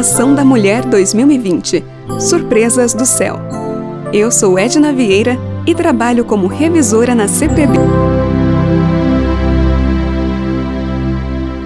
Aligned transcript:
Revelação 0.00 0.34
da 0.34 0.42
Mulher 0.42 0.86
2020 0.86 1.84
Surpresas 2.18 2.94
do 2.94 3.04
Céu. 3.04 3.36
Eu 4.14 4.30
sou 4.30 4.58
Edna 4.58 4.94
Vieira 4.94 5.36
e 5.66 5.74
trabalho 5.74 6.24
como 6.24 6.46
revisora 6.46 7.14
na 7.14 7.28
CPB. 7.28 7.74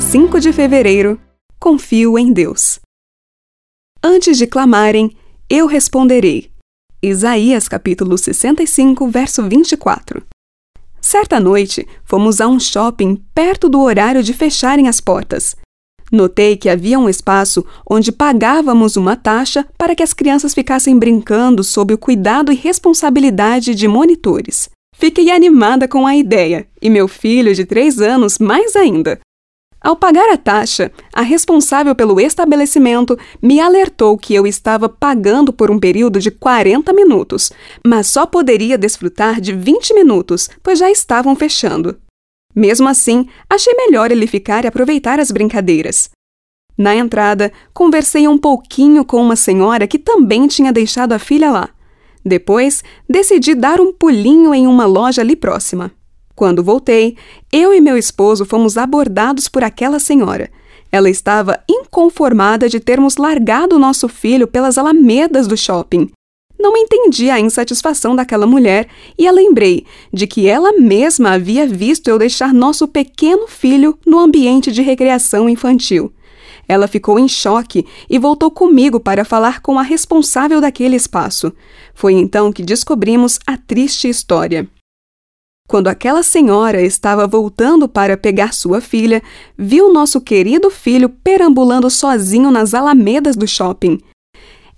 5 0.00 0.40
de 0.40 0.52
fevereiro 0.52 1.20
Confio 1.60 2.18
em 2.18 2.32
Deus. 2.32 2.80
Antes 4.02 4.36
de 4.36 4.48
clamarem, 4.48 5.16
eu 5.48 5.68
responderei. 5.68 6.50
Isaías 7.00 7.68
capítulo 7.68 8.18
65, 8.18 9.08
verso 9.08 9.48
24. 9.48 10.26
Certa 11.00 11.38
noite, 11.38 11.86
fomos 12.04 12.40
a 12.40 12.48
um 12.48 12.58
shopping 12.58 13.22
perto 13.32 13.68
do 13.68 13.80
horário 13.80 14.20
de 14.20 14.32
fecharem 14.32 14.88
as 14.88 15.00
portas. 15.00 15.54
Notei 16.10 16.56
que 16.56 16.68
havia 16.68 16.98
um 16.98 17.08
espaço 17.08 17.64
onde 17.88 18.12
pagávamos 18.12 18.96
uma 18.96 19.16
taxa 19.16 19.66
para 19.76 19.94
que 19.94 20.02
as 20.02 20.12
crianças 20.12 20.54
ficassem 20.54 20.98
brincando 20.98 21.64
sob 21.64 21.92
o 21.94 21.98
cuidado 21.98 22.52
e 22.52 22.54
responsabilidade 22.54 23.74
de 23.74 23.88
monitores. 23.88 24.68
Fiquei 24.94 25.30
animada 25.30 25.86
com 25.86 26.06
a 26.06 26.16
ideia, 26.16 26.66
e 26.80 26.88
meu 26.88 27.06
filho 27.06 27.54
de 27.54 27.64
três 27.64 28.00
anos 28.00 28.38
mais 28.38 28.74
ainda. 28.74 29.20
Ao 29.86 29.94
pagar 29.94 30.28
a 30.32 30.36
taxa, 30.36 30.90
a 31.12 31.22
responsável 31.22 31.94
pelo 31.94 32.18
estabelecimento 32.18 33.16
me 33.42 33.60
alertou 33.60 34.16
que 34.16 34.34
eu 34.34 34.46
estava 34.46 34.88
pagando 34.88 35.52
por 35.52 35.70
um 35.70 35.78
período 35.78 36.18
de 36.18 36.30
40 36.30 36.92
minutos, 36.92 37.52
mas 37.86 38.06
só 38.06 38.26
poderia 38.26 38.78
desfrutar 38.78 39.40
de 39.40 39.52
20 39.52 39.94
minutos, 39.94 40.48
pois 40.62 40.78
já 40.78 40.90
estavam 40.90 41.36
fechando. 41.36 41.96
Mesmo 42.56 42.88
assim, 42.88 43.28
achei 43.50 43.74
melhor 43.74 44.10
ele 44.10 44.26
ficar 44.26 44.64
e 44.64 44.66
aproveitar 44.66 45.20
as 45.20 45.30
brincadeiras. 45.30 46.08
Na 46.78 46.96
entrada, 46.96 47.52
conversei 47.74 48.26
um 48.26 48.38
pouquinho 48.38 49.04
com 49.04 49.20
uma 49.22 49.36
senhora 49.36 49.86
que 49.86 49.98
também 49.98 50.46
tinha 50.46 50.72
deixado 50.72 51.12
a 51.12 51.18
filha 51.18 51.50
lá. 51.50 51.68
Depois, 52.24 52.82
decidi 53.08 53.54
dar 53.54 53.78
um 53.78 53.92
pulinho 53.92 54.54
em 54.54 54.66
uma 54.66 54.86
loja 54.86 55.20
ali 55.20 55.36
próxima. 55.36 55.92
Quando 56.34 56.64
voltei, 56.64 57.16
eu 57.52 57.74
e 57.74 57.80
meu 57.80 57.96
esposo 57.96 58.46
fomos 58.46 58.78
abordados 58.78 59.48
por 59.48 59.62
aquela 59.62 59.98
senhora. 59.98 60.50
Ela 60.90 61.10
estava 61.10 61.60
inconformada 61.68 62.68
de 62.68 62.80
termos 62.80 63.16
largado 63.16 63.78
nosso 63.78 64.08
filho 64.08 64.46
pelas 64.46 64.78
alamedas 64.78 65.46
do 65.46 65.56
shopping 65.56 66.10
não 66.58 66.76
entendi 66.76 67.30
a 67.30 67.38
insatisfação 67.38 68.16
daquela 68.16 68.46
mulher 68.46 68.88
e 69.18 69.26
a 69.26 69.32
lembrei 69.32 69.84
de 70.12 70.26
que 70.26 70.48
ela 70.48 70.72
mesma 70.72 71.32
havia 71.32 71.66
visto 71.66 72.08
eu 72.08 72.18
deixar 72.18 72.52
nosso 72.52 72.88
pequeno 72.88 73.46
filho 73.46 73.98
no 74.06 74.18
ambiente 74.18 74.72
de 74.72 74.82
recreação 74.82 75.48
infantil. 75.48 76.12
Ela 76.68 76.88
ficou 76.88 77.18
em 77.18 77.28
choque 77.28 77.86
e 78.10 78.18
voltou 78.18 78.50
comigo 78.50 78.98
para 78.98 79.24
falar 79.24 79.60
com 79.60 79.78
a 79.78 79.82
responsável 79.82 80.60
daquele 80.60 80.96
espaço. 80.96 81.52
Foi 81.94 82.14
então 82.14 82.52
que 82.52 82.62
descobrimos 82.62 83.38
a 83.46 83.56
triste 83.56 84.08
história. 84.08 84.68
Quando 85.68 85.88
aquela 85.88 86.22
senhora 86.22 86.80
estava 86.80 87.26
voltando 87.26 87.88
para 87.88 88.16
pegar 88.16 88.54
sua 88.54 88.80
filha, 88.80 89.22
viu 89.58 89.92
nosso 89.92 90.20
querido 90.20 90.70
filho 90.70 91.08
perambulando 91.08 91.90
sozinho 91.90 92.50
nas 92.50 92.72
alamedas 92.72 93.34
do 93.34 93.48
shopping. 93.48 93.98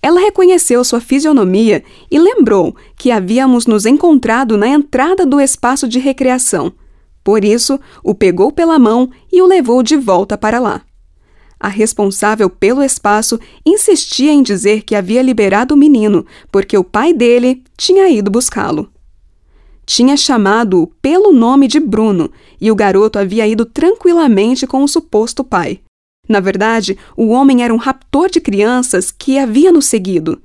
Ela 0.00 0.20
reconheceu 0.20 0.84
sua 0.84 1.00
fisionomia 1.00 1.82
e 2.10 2.18
lembrou 2.18 2.74
que 2.96 3.10
havíamos 3.10 3.66
nos 3.66 3.84
encontrado 3.84 4.56
na 4.56 4.68
entrada 4.68 5.26
do 5.26 5.40
espaço 5.40 5.88
de 5.88 5.98
recreação. 5.98 6.72
Por 7.24 7.44
isso, 7.44 7.78
o 8.02 8.14
pegou 8.14 8.52
pela 8.52 8.78
mão 8.78 9.10
e 9.30 9.42
o 9.42 9.46
levou 9.46 9.82
de 9.82 9.96
volta 9.96 10.38
para 10.38 10.58
lá. 10.58 10.82
A 11.60 11.68
responsável 11.68 12.48
pelo 12.48 12.82
espaço 12.82 13.38
insistia 13.66 14.32
em 14.32 14.42
dizer 14.42 14.82
que 14.82 14.94
havia 14.94 15.20
liberado 15.20 15.74
o 15.74 15.76
menino, 15.76 16.24
porque 16.52 16.78
o 16.78 16.84
pai 16.84 17.12
dele 17.12 17.64
tinha 17.76 18.08
ido 18.08 18.30
buscá-lo. 18.30 18.88
Tinha 19.84 20.16
chamado-o 20.16 20.86
pelo 21.02 21.32
nome 21.32 21.66
de 21.66 21.80
Bruno 21.80 22.30
e 22.60 22.70
o 22.70 22.76
garoto 22.76 23.18
havia 23.18 23.46
ido 23.46 23.64
tranquilamente 23.64 24.66
com 24.66 24.84
o 24.84 24.88
suposto 24.88 25.42
pai. 25.42 25.80
Na 26.28 26.40
verdade, 26.40 26.98
o 27.16 27.28
homem 27.28 27.62
era 27.62 27.72
um 27.72 27.78
raptor 27.78 28.28
de 28.30 28.40
crianças 28.40 29.10
que 29.10 29.38
havia 29.38 29.72
nos 29.72 29.86
seguido. 29.86 30.40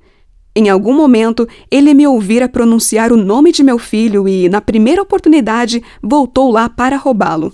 Em 0.55 0.69
algum 0.69 0.93
momento, 0.93 1.47
ele 1.69 1.93
me 1.93 2.05
ouvira 2.07 2.47
pronunciar 2.47 3.11
o 3.11 3.17
nome 3.17 3.51
de 3.51 3.63
meu 3.63 3.79
filho 3.79 4.27
e, 4.27 4.47
na 4.47 4.61
primeira 4.61 5.01
oportunidade, 5.01 5.83
voltou 6.01 6.51
lá 6.51 6.69
para 6.69 6.95
roubá-lo. 6.95 7.51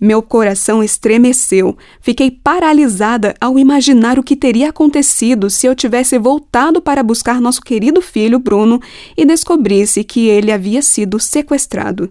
Meu 0.00 0.20
coração 0.20 0.82
estremeceu. 0.82 1.76
Fiquei 2.00 2.28
paralisada 2.28 3.34
ao 3.40 3.56
imaginar 3.56 4.18
o 4.18 4.22
que 4.22 4.34
teria 4.34 4.70
acontecido 4.70 5.48
se 5.48 5.66
eu 5.66 5.76
tivesse 5.76 6.18
voltado 6.18 6.82
para 6.82 7.04
buscar 7.04 7.40
nosso 7.40 7.60
querido 7.60 8.00
filho 8.02 8.40
Bruno 8.40 8.80
e 9.16 9.24
descobrisse 9.24 10.02
que 10.02 10.26
ele 10.26 10.50
havia 10.50 10.82
sido 10.82 11.20
sequestrado. 11.20 12.10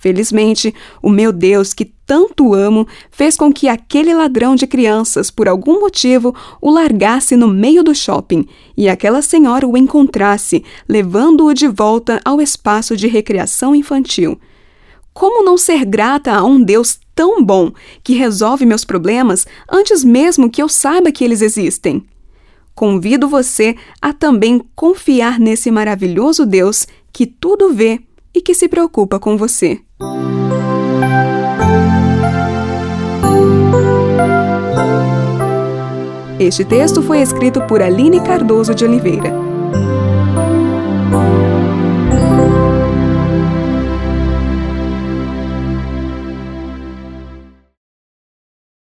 Felizmente, 0.00 0.74
o 1.02 1.10
meu 1.10 1.30
Deus, 1.30 1.74
que 1.74 1.84
tanto 1.84 2.54
amo, 2.54 2.88
fez 3.10 3.36
com 3.36 3.52
que 3.52 3.68
aquele 3.68 4.14
ladrão 4.14 4.54
de 4.54 4.66
crianças, 4.66 5.30
por 5.30 5.46
algum 5.46 5.78
motivo, 5.78 6.34
o 6.58 6.70
largasse 6.70 7.36
no 7.36 7.46
meio 7.46 7.84
do 7.84 7.94
shopping 7.94 8.46
e 8.74 8.88
aquela 8.88 9.20
senhora 9.20 9.68
o 9.68 9.76
encontrasse, 9.76 10.64
levando-o 10.88 11.52
de 11.52 11.68
volta 11.68 12.18
ao 12.24 12.40
espaço 12.40 12.96
de 12.96 13.08
recreação 13.08 13.74
infantil. 13.74 14.40
Como 15.12 15.44
não 15.44 15.58
ser 15.58 15.84
grata 15.84 16.32
a 16.32 16.42
um 16.42 16.62
Deus 16.62 16.98
tão 17.14 17.44
bom 17.44 17.70
que 18.02 18.14
resolve 18.14 18.64
meus 18.64 18.86
problemas 18.86 19.46
antes 19.70 20.02
mesmo 20.02 20.48
que 20.48 20.62
eu 20.62 20.68
saiba 20.68 21.12
que 21.12 21.22
eles 21.22 21.42
existem? 21.42 22.02
Convido 22.74 23.28
você 23.28 23.76
a 24.00 24.14
também 24.14 24.62
confiar 24.74 25.38
nesse 25.38 25.70
maravilhoso 25.70 26.46
Deus 26.46 26.86
que 27.12 27.26
tudo 27.26 27.74
vê 27.74 28.00
e 28.34 28.40
que 28.40 28.54
se 28.54 28.68
preocupa 28.68 29.18
com 29.18 29.36
você. 29.36 29.80
Este 36.38 36.64
texto 36.64 37.02
foi 37.02 37.20
escrito 37.20 37.60
por 37.66 37.82
Aline 37.82 38.20
Cardoso 38.20 38.74
de 38.74 38.84
Oliveira 38.84 39.49